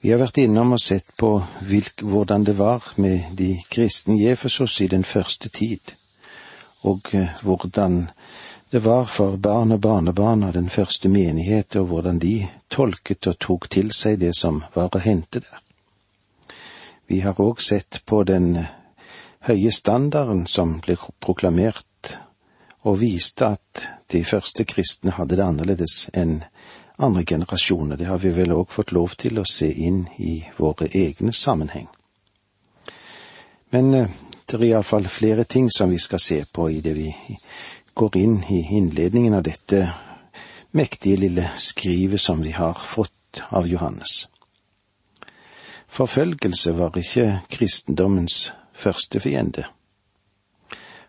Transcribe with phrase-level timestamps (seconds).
[0.00, 1.32] Vi har vært innom og sett på
[1.66, 5.94] hvilk, hvordan det var med de kristne i Efesos i den første tid,
[6.86, 8.04] og eh, hvordan
[8.70, 13.40] det var for barn og barnebarn av den første menighet, og hvordan de tolket og
[13.42, 15.58] tok til seg det som var å hente der.
[17.10, 18.52] Vi har òg sett på den
[19.50, 22.20] høye standarden som ble proklamert,
[22.86, 26.44] og viste at de første kristne hadde det annerledes enn
[26.98, 27.96] andre generasjoner.
[27.96, 31.86] Det har vi vel òg fått lov til å se inn i våre egne sammenheng.
[33.70, 34.10] Men eh,
[34.46, 37.12] det er iallfall flere ting som vi skal se på i det vi
[37.94, 39.82] går inn i innledningen av dette
[40.70, 44.28] mektige lille skrivet som vi har fått av Johannes.
[45.88, 49.64] Forfølgelse var ikke kristendommens første fiende.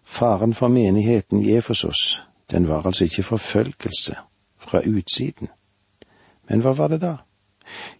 [0.03, 2.21] Faren for menigheten i Efesos,
[2.51, 4.15] den var altså ikke forfølgelse
[4.57, 5.49] fra utsiden.
[6.49, 7.15] Men hva var det da?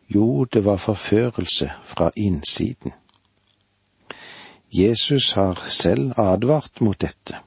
[0.10, 2.94] Jo, det var forførelse fra innsiden.
[4.74, 7.38] Jesus har selv advart mot dette.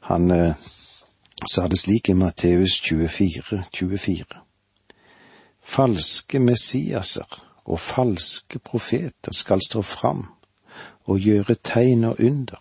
[0.00, 0.54] Han eh,
[1.52, 4.24] sa det slik i Matteus 24, 24.
[5.62, 10.24] Falske Messiaser og falske profeter skal stå fram
[11.04, 12.60] og gjøre tegn og under,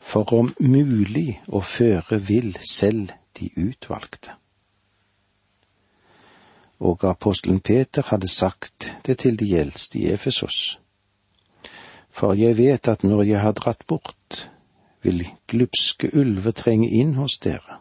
[0.00, 4.34] for om mulig å føre vill selv de utvalgte.
[6.78, 10.78] Og apostelen Peter hadde sagt det til de eldste i Efesos.
[12.10, 14.50] For jeg vet at når jeg har dratt bort,
[15.02, 17.80] vil glupske ulver trenge inn hos dere,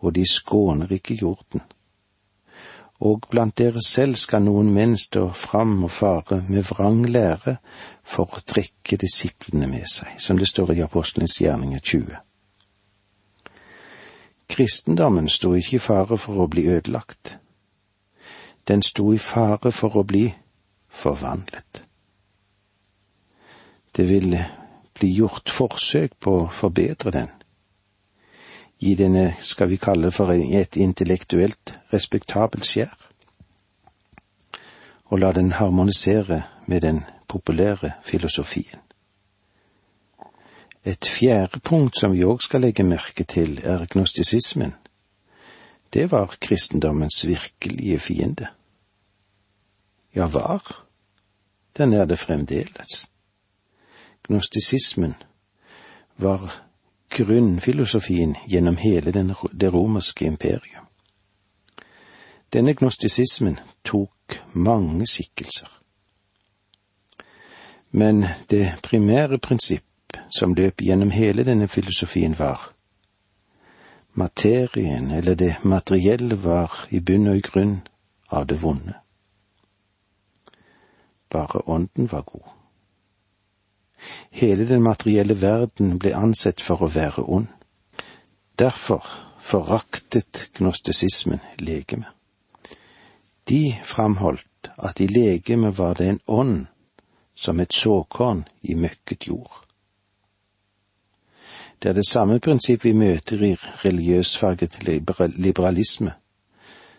[0.00, 1.62] og de skåner ikke jorden.
[3.00, 7.56] Og blant dere selv skal noen menn stå fram og fare med vrang lære
[8.04, 12.18] for å trekke disiplene med seg, som det står i Apostelens gjerninger 20.
[14.50, 17.39] Kristendommen sto ikke i fare for å bli ødelagt.
[18.70, 20.28] Den sto i fare for å bli
[20.94, 21.80] forvandlet.
[23.96, 24.44] Det ville
[24.94, 27.32] bli gjort forsøk på å forbedre den.
[28.78, 32.94] Gi denne, skal vi kalle det for et intellektuelt respektabelt skjær.
[35.10, 38.86] Og la den harmonisere med den populære filosofien.
[40.86, 44.78] Et fjerde punkt som vi òg skal legge merke til, er gnostisismen.
[45.90, 48.54] Det var kristendommens virkelige fiende.
[50.14, 50.84] Ja, var.
[51.76, 53.10] Den er det fremdeles
[54.30, 55.14] gnostisismen
[56.16, 56.52] var
[57.08, 60.86] grunnfilosofien gjennom hele den, det romerske imperium.
[62.52, 65.68] Denne gnostisismen tok mange skikkelser.
[67.90, 72.72] Men det primære prinsipp som løp gjennom hele denne filosofien, var
[74.14, 77.80] materien eller det materielle var i bunn og i grunn
[78.30, 78.99] av det vonde.
[81.30, 82.48] Bare ånden var god.
[84.30, 87.48] Hele den materielle verden ble ansett for å være ond.
[88.58, 89.04] Derfor
[89.40, 92.08] foraktet gnostisismen legeme.
[93.48, 96.66] De framholdt at i legemet var det en ånd
[97.34, 99.64] som et såkorn i møkket jord.
[101.82, 103.54] Det er det samme prinsipp vi møter i
[103.84, 104.82] religiøsfarget
[105.40, 106.12] liberalisme,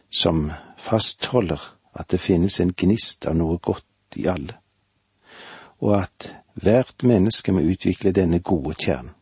[0.09, 1.61] som fastholder
[1.93, 3.85] at det finnes en gnist av noe godt
[4.17, 4.57] i alle,
[5.81, 9.13] og at Hvert menneske må utvikle denne gode kjernen.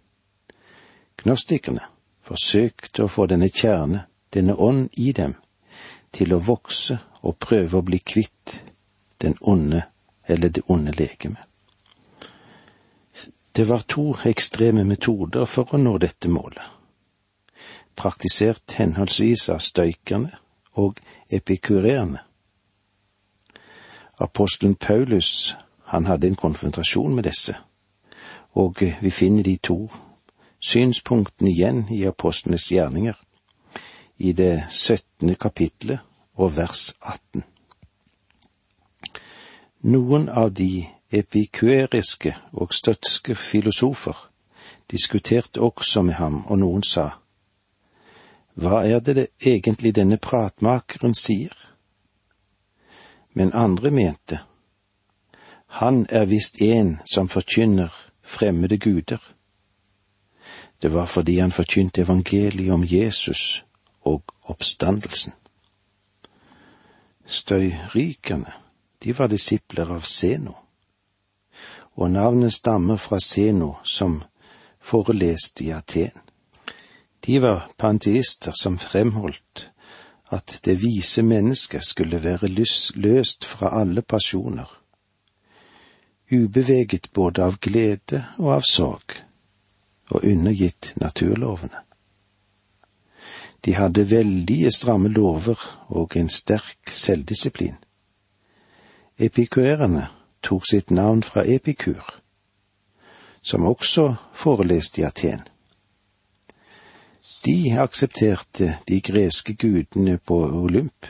[1.20, 1.86] Gnostikerne
[2.26, 5.36] forsøkte å få denne kjerne, denne ånd i dem,
[6.12, 8.56] til å vokse og prøve å bli kvitt
[9.22, 9.84] den onde
[10.26, 11.44] eller det onde legemet.
[13.56, 16.64] Det var to ekstreme metoder for å nå dette målet,
[17.96, 20.32] praktisert henholdsvis av støykerne
[20.80, 22.24] og epikureerne.
[24.20, 27.56] Apostelen Paulus han hadde en konfrontasjon med disse,
[28.52, 29.92] og vi finner de to
[30.60, 33.16] synspunktene igjen i apostlenes gjerninger,
[34.18, 36.00] i det syttende kapitlet
[36.36, 37.44] og vers 18.
[39.82, 44.30] Noen av de epikueriske og støtske filosofer
[44.92, 47.10] diskuterte også med ham, og noen sa,
[48.60, 51.56] Hva er det, det egentlig denne pratmakeren sier?
[53.34, 54.40] Men andre mente,
[55.68, 57.94] han er visst en som forkynner
[58.24, 59.22] fremmede guder.
[60.82, 63.66] Det var fordi han forkynte evangeliet om Jesus
[64.02, 65.34] og oppstandelsen.
[67.26, 68.52] Støyrykerne,
[69.04, 70.56] de var disipler av Seno,
[71.94, 74.24] og navnet stammer fra Seno, som
[74.82, 76.18] foreleste i Aten.
[77.26, 79.70] De var panteister som fremholdt
[80.32, 82.48] at det vise mennesket skulle være
[82.96, 84.70] løst fra alle pasjoner,
[86.32, 89.18] ubeveget både av glede og av sorg,
[90.10, 91.82] og undergitt naturlovene.
[93.66, 97.76] De hadde veldige stramme lover og en sterk selvdisiplin.
[99.20, 100.08] Epikuerene
[100.44, 102.06] tok sitt navn fra Epikur,
[103.42, 105.44] som også foreleste i Aten.
[107.46, 111.06] De aksepterte de greske gudene på Olymp.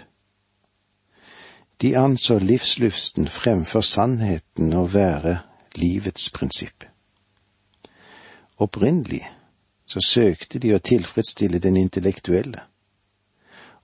[1.81, 5.39] De anså livslysten fremfor sannheten å være
[5.79, 6.85] livets prinsipp.
[8.61, 9.23] Opprinnelig
[9.89, 12.61] så søkte de å tilfredsstille den intellektuelle,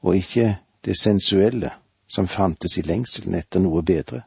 [0.05, 0.51] og ikke
[0.85, 1.71] det sensuelle
[2.05, 4.21] som fantes i lengselen etter noe bedre,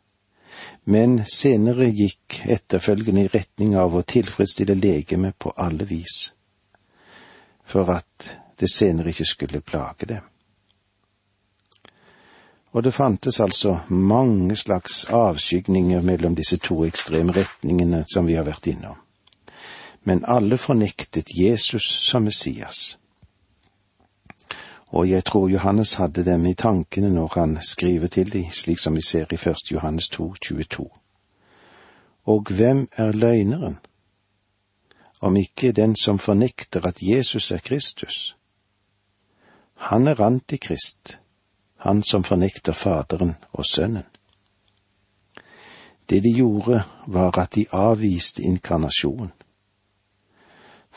[0.91, 6.33] men senere gikk etterfølgende i retning av å tilfredsstille legemet på alle vis,
[7.69, 8.31] for at
[8.61, 10.25] det senere ikke skulle plage dem.
[12.73, 18.49] Og det fantes altså mange slags avskygninger mellom disse to ekstreme retningene som vi har
[18.49, 18.97] vært innom
[20.09, 22.99] men alle fornektet Jesus som Messias.
[24.89, 28.97] Og jeg tror Johannes hadde dem i tankene når han skriver til dem, slik som
[28.97, 29.73] vi ser i 1.
[29.73, 30.89] Johannes 2, 22.
[32.25, 33.77] Og hvem er løgneren?
[35.21, 38.37] Om ikke den som fornekter at Jesus er Kristus.
[39.75, 41.19] Han er antikrist,
[41.77, 44.07] han som fornekter Faderen og Sønnen.
[46.11, 49.33] Det de gjorde, var at de avviste inkarnasjonen.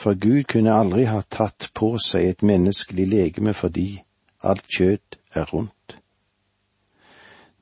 [0.02, 4.02] for Gud kunne aldri ha tatt på seg et menneskelig legeme fordi
[4.42, 5.98] alt kjøtt er rundt.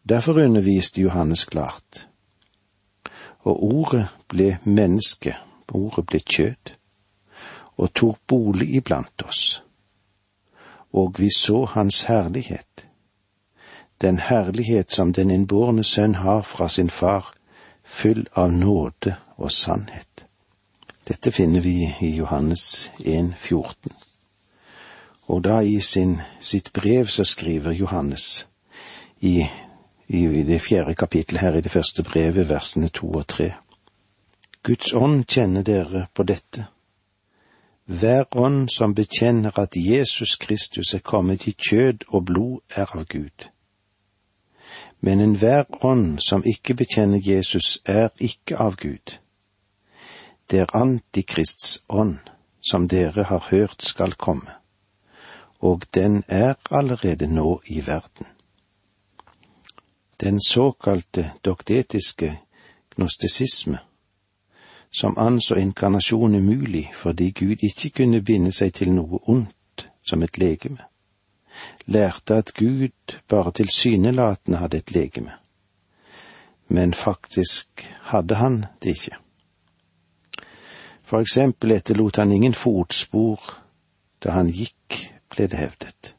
[0.10, 2.08] Derfor underviste Johannes klart.
[3.40, 5.36] Og ordet ble menneske,
[5.76, 6.76] ordet ble kjød,
[7.78, 9.62] og tok bolig iblant oss.
[10.94, 12.88] Og vi så hans herlighet,
[14.02, 17.34] den herlighet som den innbårne sønn har fra sin far,
[17.84, 20.26] full av nåde og sannhet.
[21.08, 23.92] Dette finner vi i Johannes 1, 14.
[25.28, 28.48] Og da i sin, sitt brev så skriver Johannes
[29.20, 29.46] i,
[30.08, 33.52] i det fjerde kapittelet her i det første brevet, versene to og tre.
[34.64, 36.66] Guds ånd kjenner dere på dette.
[37.86, 43.06] Hver ånd som bekjenner at Jesus Kristus er kommet i kjød og blod, er av
[43.06, 43.50] Gud.
[45.02, 49.20] Men enhver ånd som ikke bekjenner Jesus, er ikke av Gud
[50.50, 52.18] det er Antikrists ånd,
[52.62, 54.52] som dere har hørt skal komme,
[55.60, 58.26] og den er allerede nå i verden.
[60.22, 62.40] Den såkalte doktetiske
[62.96, 63.78] gnostisisme,
[64.92, 70.38] som anså inkarnasjon umulig fordi Gud ikke kunne binde seg til noe ondt som et
[70.38, 70.82] legeme,
[71.86, 75.32] lærte at Gud bare tilsynelatende hadde et legeme,
[76.68, 79.18] men faktisk hadde han det ikke.
[81.04, 83.42] For eksempel etterlot han ingen fotspor
[84.24, 84.98] da han gikk,
[85.30, 86.16] ble det hevdet.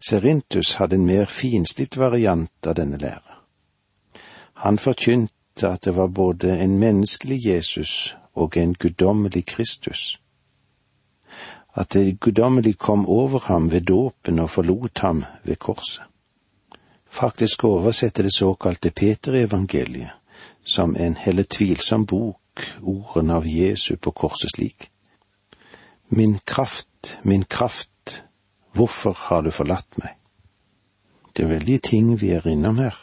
[0.00, 3.36] Serintus hadde en mer finslipt variant av denne lære.
[4.64, 10.20] Han forkynte at det var både en menneskelig Jesus og en guddommelig Kristus.
[11.74, 16.02] At det guddommelig kom over ham ved dåpen og forlot ham ved korset.
[17.10, 20.10] Faktisk oversetter det såkalte Peterevangeliet
[20.64, 22.38] som en heller tvilsom bok
[22.82, 24.90] ordene av Jesu på korset slik.
[26.08, 28.22] Min kraft, min kraft,
[28.72, 30.14] hvorfor har du forlatt meg?
[31.36, 32.96] Det er veldige ting vi er innom her.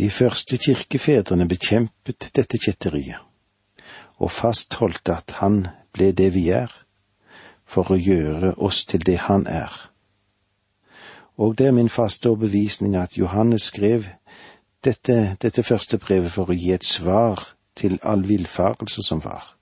[0.00, 3.18] De første kirkefedrene bekjempet dette kjetteriet,
[4.16, 6.72] og fastholdt at han ble det vi er,
[7.68, 9.74] for å gjøre oss til det han er.
[11.36, 14.08] Og det er min faste overbevisning at Johannes skrev
[14.88, 17.44] dette, dette første brevet for å gi et svar
[17.76, 19.52] til all villfarelse som var.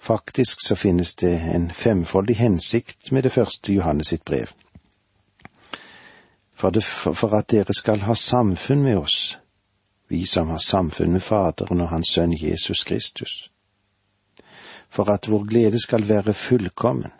[0.00, 4.56] Faktisk så finnes det en femfoldig hensikt med det første Johannes sitt brev.
[6.58, 9.38] For, det, for, at dere skal ha samfunn med oss,
[10.10, 13.50] vi som har samfunn med Faderen og Hans Sønn Jesus Kristus.
[14.90, 17.12] For at vår glede skal være fullkommen.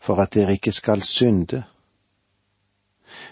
[0.00, 1.62] For at dere ikke skal synde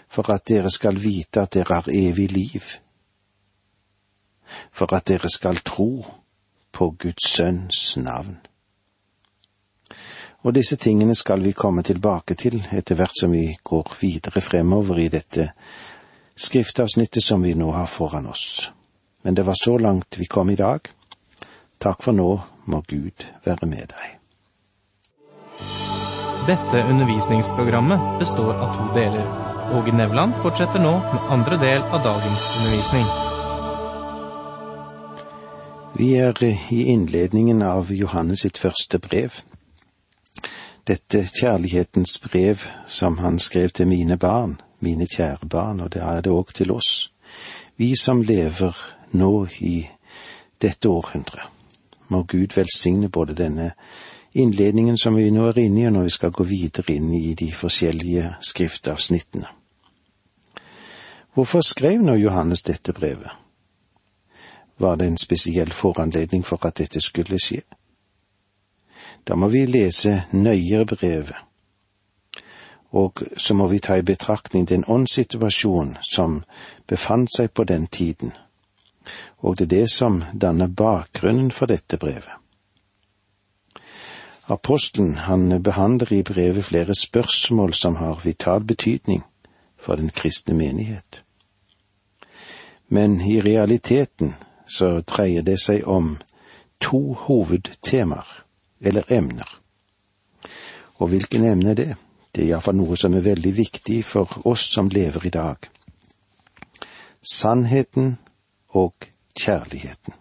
[0.07, 2.61] for at dere skal vite at dere har evig liv,
[4.71, 6.05] for at dere skal tro
[6.71, 8.37] på Guds Sønns navn.
[10.41, 14.99] Og disse tingene skal vi komme tilbake til etter hvert som vi går videre fremover
[15.03, 15.51] i dette
[16.35, 18.71] skriftavsnittet som vi nå har foran oss.
[19.21, 20.89] Men det var så langt vi kom i dag.
[21.77, 22.31] Takk for nå,
[22.65, 24.17] må Gud være med deg.
[26.47, 29.27] Dette undervisningsprogrammet består av to deler.
[29.77, 33.05] Åge Nevland fortsetter nå med andre del av dagens undervisning.
[36.01, 36.33] Vi er
[36.73, 39.43] i innledningen av Johannes sitt første brev.
[40.87, 42.57] Dette kjærlighetens brev
[42.87, 46.71] som han skrev til mine barn, mine kjære barn, og det er det òg til
[46.71, 47.11] oss,
[47.77, 48.77] vi som lever
[49.13, 49.87] nå i
[50.61, 51.45] dette århundret.
[52.07, 53.71] Må Gud velsigne både denne
[54.33, 57.33] innledningen som vi nå er inne i, og når vi skal gå videre inn i
[57.33, 59.47] de forskjellige skriftavsnittene.
[61.33, 63.29] Hvorfor skrev nå Johannes dette brevet?
[64.77, 67.61] Var det en spesiell foranledning for at dette skulle skje?
[69.27, 71.35] Da må vi lese nøyere brevet,
[72.91, 76.41] og så må vi ta i betraktning den åndssituasjon som
[76.87, 78.33] befant seg på den tiden,
[79.39, 82.41] og det er det som danner bakgrunnen for dette brevet.
[84.51, 89.23] Apostelen han behandler i brevet flere spørsmål som har vital betydning
[89.77, 91.23] for den kristne menighet.
[92.87, 94.35] Men i realiteten
[94.67, 96.17] så dreier det seg om
[96.81, 98.43] to hovedtemaer,
[98.81, 99.59] eller emner.
[101.01, 101.91] Og hvilken emne er det?
[102.31, 105.69] Det er iallfall noe som er veldig viktig for oss som lever i dag.
[107.21, 108.17] Sannheten
[108.77, 109.07] og
[109.37, 110.13] kjærligheten.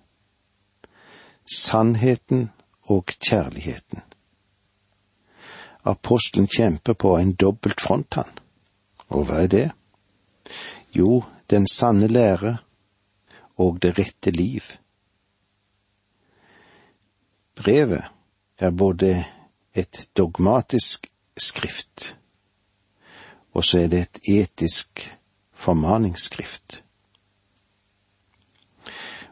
[1.57, 2.51] Sannheten
[2.91, 4.03] og kjærligheten.
[5.85, 8.39] Apostelen kjemper på en dobbelt front, han.
[9.09, 9.69] Og hva er det?
[10.93, 12.59] Jo, den sanne lære
[13.57, 14.65] og det rette liv.
[17.57, 18.20] Brevet
[18.61, 19.25] er både
[19.75, 22.17] et dogmatisk skrift,
[23.53, 25.07] og så er det et etisk
[25.53, 26.83] formaningsskrift.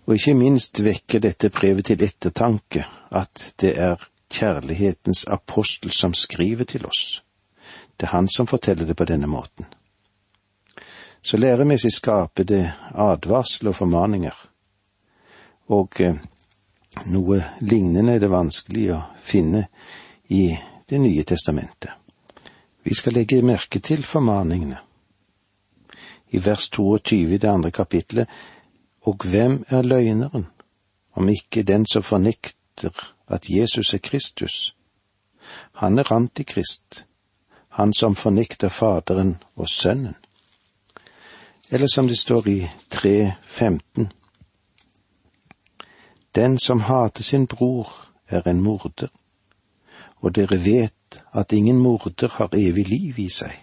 [0.07, 6.65] Og ikke minst vekker dette brevet til ettertanke at det er kjærlighetens apostel som skriver
[6.65, 7.23] til oss.
[7.97, 9.67] Det er han som forteller det på denne måten.
[11.23, 14.35] Så læremessig skaper det advarsel og formaninger,
[15.69, 16.17] og eh,
[17.07, 19.69] noe lignende er det vanskelig å finne
[20.29, 21.91] i Det nye testamentet.
[22.83, 24.79] Vi skal legge merke til formaningene.
[26.33, 28.25] I vers 22 i det andre kapitlet,
[29.05, 30.47] og hvem er løgneren,
[31.13, 34.75] om ikke den som fornekter at Jesus er Kristus?
[35.73, 37.05] Han er antikrist,
[37.69, 40.17] han som fornekter Faderen og Sønnen.
[41.71, 44.09] Eller som det står i 3.15.
[46.39, 47.91] Den som hater sin bror,
[48.29, 49.09] er en morder,
[50.21, 53.57] og dere vet at ingen morder har evig liv i seg.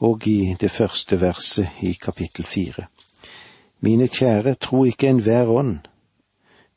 [0.00, 2.86] Og i det første verset i kapittel fire.
[3.80, 5.78] Mine kjære, tro ikke enhver ånd.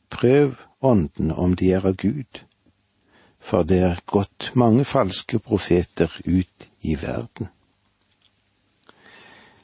[0.09, 2.43] Prøv åndene om de er av Gud,
[3.39, 7.47] for det er gått mange falske profeter ut i verden.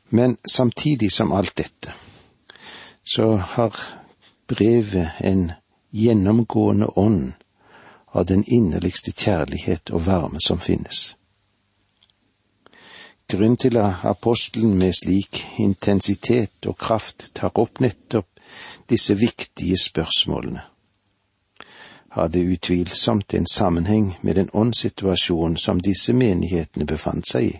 [0.10, 1.92] Men samtidig som alt dette,
[3.04, 3.75] så har
[4.48, 5.51] brevet en
[5.89, 7.34] gjennomgående ånd
[8.06, 11.16] av den innerligste kjærlighet og varme som finnes.
[13.27, 18.27] Grunnen til at apostelen med slik intensitet og kraft tar opp nettopp
[18.89, 20.62] disse viktige spørsmålene,
[22.10, 27.58] har det utvilsomt en sammenheng med den åndssituasjonen som disse menighetene befant seg i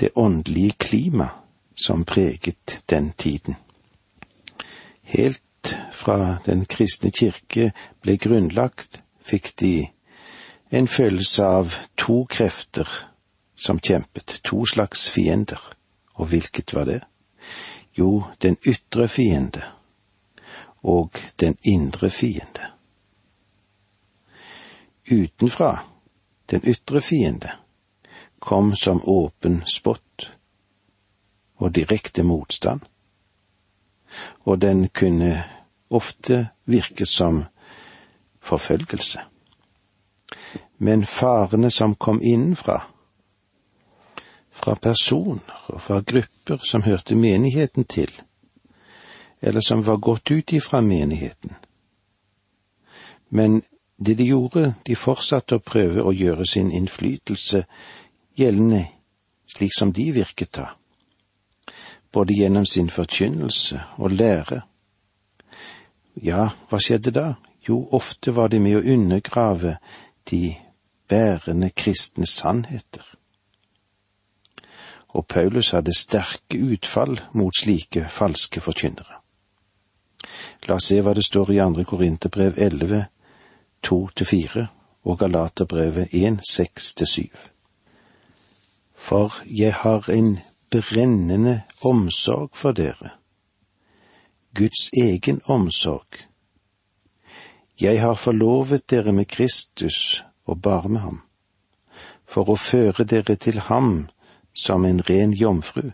[0.00, 1.28] det åndelige klima
[1.84, 3.56] som preget den tiden.
[5.10, 9.74] Helt fra den kristne kirke ble grunnlagt, fikk de
[10.70, 12.88] en følelse av to krefter
[13.58, 15.60] som kjempet, to slags fiender.
[16.14, 17.00] Og hvilket var det?
[17.98, 19.64] Jo, den ytre fiende
[20.82, 22.70] og den indre fiende.
[25.10, 25.72] Utenfra,
[26.50, 27.50] den ytre fiende,
[28.38, 30.30] kom som åpen spott
[31.60, 32.86] og direkte motstand,
[34.44, 35.44] og den kunne
[35.90, 37.44] ofte virke som
[38.40, 39.20] forfølgelse.
[40.78, 42.80] Men farene som kom innenfra,
[44.50, 48.10] fra personer og fra grupper som hørte menigheten til,
[49.40, 51.54] eller som var gått ut ifra menigheten.
[53.28, 53.62] Men
[53.96, 57.64] det de gjorde, de fortsatte å prøve å gjøre sin innflytelse
[58.36, 58.86] gjeldende
[59.50, 60.70] slik som de virket da,
[62.12, 64.60] både gjennom sin forkynnelse og lære.
[66.22, 67.34] Ja, hva skjedde da?
[67.68, 69.76] Jo, ofte var de med å undergrave
[70.30, 70.56] de
[71.08, 73.04] bærende kristne sannheter.
[75.08, 79.18] Og Paulus hadde sterke utfall mot slike falske forkynnere.
[80.68, 83.06] La oss se hva det står i andre Korinterbrev 11,
[83.86, 84.66] 2-4,
[85.04, 87.26] og Galaterbrevet 1, 6-7.
[88.94, 90.36] For jeg har en
[90.70, 93.10] brennende omsorg for dere,
[94.54, 96.26] Guds egen omsorg.
[97.80, 101.20] Jeg har forlovet dere med Kristus og bare med ham,
[102.26, 104.08] for å føre dere til ham
[104.54, 105.90] som en ren jomfru.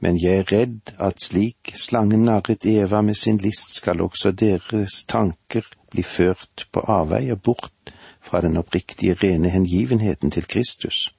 [0.00, 5.04] Men jeg er redd at slik slangen narret Eva med sin list, skal også deres
[5.08, 11.15] tanker bli ført på avveier bort fra den oppriktige rene hengivenheten til Kristus.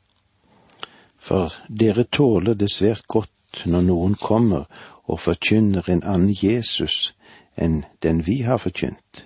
[1.28, 4.64] For dere tåler det svært godt når noen kommer
[5.12, 7.12] og forkynner en annen Jesus
[7.60, 9.26] enn den vi har forkynt,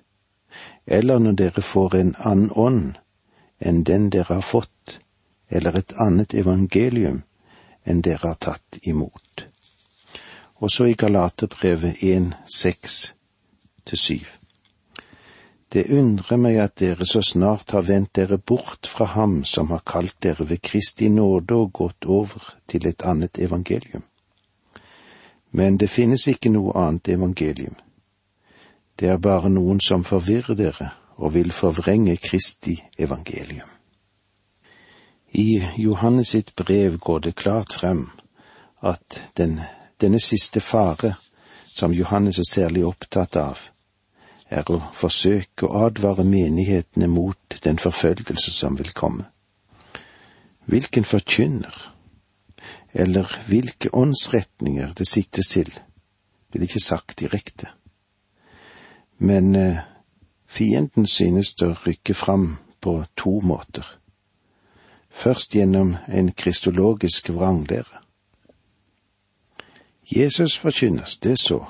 [0.85, 2.97] eller når dere får en annen ånd
[3.61, 4.97] enn den dere har fått,
[5.51, 7.21] eller et annet evangelium
[7.85, 9.45] enn dere har tatt imot.
[10.61, 13.01] Og så i Galaterbrevet 1, 6
[13.85, 14.40] til 7.
[15.71, 19.85] Det undrer meg at dere så snart har vendt dere bort fra Ham som har
[19.87, 24.03] kalt dere ved Kristi nåde og gått over til et annet evangelium.
[25.51, 27.75] Men det finnes ikke noe annet evangelium.
[28.99, 33.69] Det er bare noen som forvirrer dere og vil forvrenge Kristi evangelium.
[35.31, 38.09] I Johannes sitt brev går det klart frem
[38.83, 39.61] at den,
[40.01, 41.15] denne siste fare,
[41.67, 43.70] som Johannes er særlig opptatt av,
[44.51, 49.29] er å forsøke å advare menighetene mot den forfølgelse som vil komme.
[50.67, 51.75] Hvilken forkynner,
[52.93, 55.71] eller hvilke åndsretninger det siktes til,
[56.51, 57.71] blir ikke sagt direkte.
[59.17, 59.81] Men eh,
[60.47, 63.87] fienden synes å rykke fram på to måter.
[65.11, 68.01] Først gjennom en kristologisk vranglære.
[70.11, 71.63] Jesus forkynnes, det så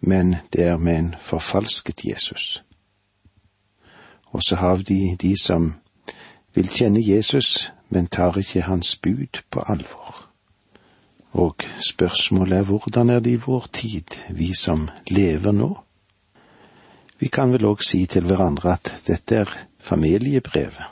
[0.00, 2.64] men det er med en forfalsket Jesus.
[4.26, 5.74] Og så har de de som
[6.54, 10.26] vil kjenne Jesus, men tar ikke hans bud på alvor.
[11.32, 15.76] Og spørsmålet er hvordan er det i vår tid, vi som lever nå?
[17.18, 20.84] Vi kan vel òg si til hverandre at dette er familiebrevet.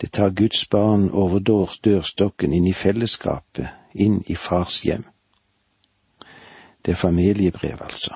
[0.00, 1.38] Det tar Guds barn over
[1.84, 5.04] dørstokken inn i fellesskapet, inn i fars hjem.
[6.86, 8.14] Det er familiebrev, altså.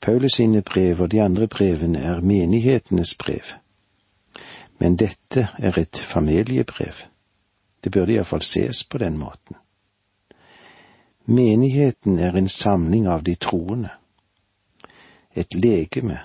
[0.00, 3.56] Paulus sine brev og de andre brevene er menighetenes brev.
[4.78, 6.94] Men dette er et familiebrev.
[7.84, 9.56] Det burde iallfall ses på den måten.
[11.24, 13.90] Menigheten er en samling av de troende.
[15.34, 16.18] Et legeme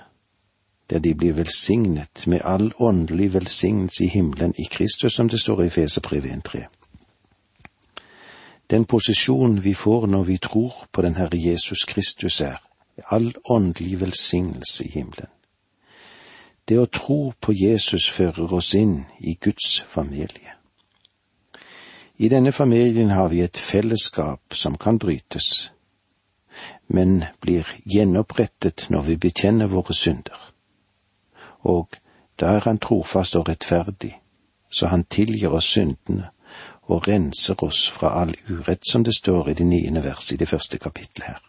[0.90, 5.62] der de blir velsignet med all åndelig velsignelse i himmelen i Kristus, som det står
[5.62, 6.81] i Feserbrevet 1.3
[8.70, 12.58] den posisjonen vi får når vi tror på den Herre Jesus Kristus er,
[13.10, 15.30] all åndelig velsignelse i himmelen.
[16.68, 20.54] Det å tro på Jesus fører oss inn i Guds familie.
[22.16, 25.72] I denne familien har vi et fellesskap som kan brytes,
[26.86, 30.38] men blir gjenopprettet når vi bekjenner våre synder.
[31.64, 31.96] Og
[32.40, 34.20] da er Han trofast og rettferdig,
[34.70, 36.30] så Han tilgir oss syndene
[36.90, 40.48] og renser oss fra all urett, som det står i det niende verset i det
[40.48, 41.40] første kapittelet her.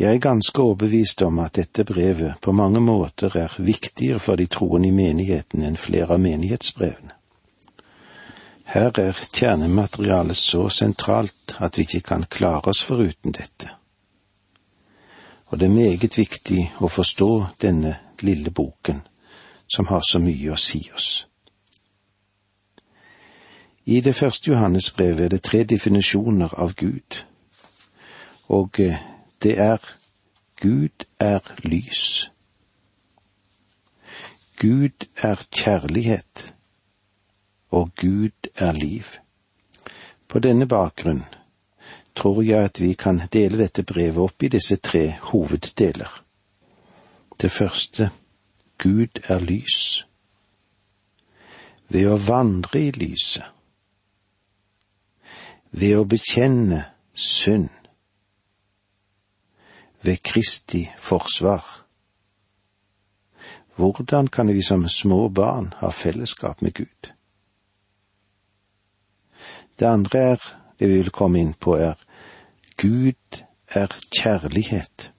[0.00, 4.46] Jeg er ganske overbevist om at dette brevet på mange måter er viktigere for de
[4.46, 7.16] troende i menigheten enn flere av menighetsbrevene.
[8.70, 13.68] Her er kjernematerialet så sentralt at vi ikke kan klare oss foruten dette.
[15.50, 19.02] Og det er meget viktig å forstå denne lille boken,
[19.66, 21.26] som har så mye å si oss.
[23.86, 27.24] I det første Johannesbrevet er det tre definisjoner av Gud,
[28.48, 28.96] og eh,
[29.42, 29.78] det er
[30.60, 32.30] Gud er lys.
[34.60, 36.54] Gud er kjærlighet,
[37.70, 39.04] og Gud er liv.
[40.28, 41.24] På denne bakgrunn
[42.14, 46.24] tror jeg at vi kan dele dette brevet opp i disse tre hoveddeler.
[47.40, 48.10] Det første
[48.78, 50.04] Gud er lys.
[51.88, 53.48] Ved å vandre i lyset
[55.70, 57.70] ved å bekjenne synd,
[60.02, 61.64] ved Kristi forsvar.
[63.76, 67.12] Hvordan kan vi som små barn ha fellesskap med Gud?
[69.80, 71.96] Det andre er, det vi vil komme inn på, er
[72.76, 75.12] Gud er kjærlighet.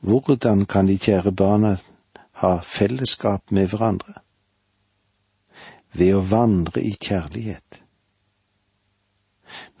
[0.00, 1.76] Hvordan kan de kjære barna
[2.42, 4.14] ha fellesskap med hverandre?
[5.92, 7.82] Ved å vandre i kjærlighet.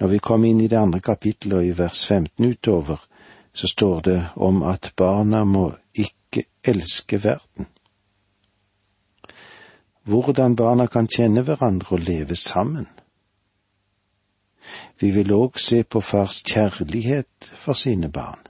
[0.00, 3.00] Når vi kommer inn i det andre kapittelet og i vers 15 utover,
[3.52, 7.66] så står det om at barna må ikke elske verden.
[10.08, 12.86] Hvordan barna kan kjenne hverandre og leve sammen.
[15.00, 18.40] Vi vil òg se på fars kjærlighet for sine barn.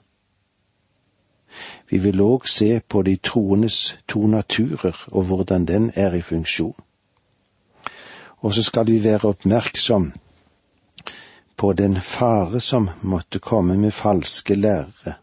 [1.91, 6.77] Vi vil òg se på de troendes to naturer og hvordan den er i funksjon.
[8.41, 10.13] Og så skal vi være oppmerksom
[11.57, 15.15] på den fare som måtte komme med falske lærere.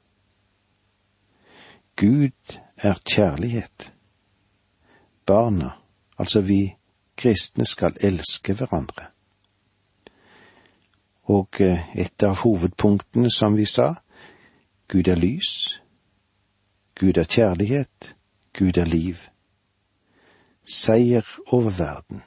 [1.96, 3.94] Gud er kjærlighet.
[5.26, 5.70] Barna,
[6.18, 6.76] altså vi
[7.18, 9.06] kristne, skal elske hverandre.
[11.24, 13.94] Og eh, et av hovedpunktene, som vi sa,
[14.92, 15.82] Gud er lys,
[17.00, 18.16] Gud er kjærlighet,
[18.54, 19.18] Gud er liv.
[20.68, 22.22] Seier over verden.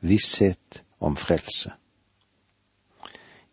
[0.00, 1.72] Visshet om frelse.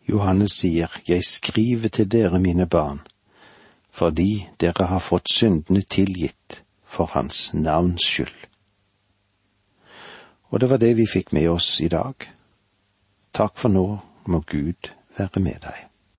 [0.08, 3.00] Johannes sier, Jeg skriver til dere, mine barn,
[3.90, 8.46] fordi dere har fått syndene tilgitt for Hans navns skyld.
[10.48, 12.14] Og det var det vi fikk med oss i dag.
[13.34, 15.85] Takk for nå, må Gud være med deg.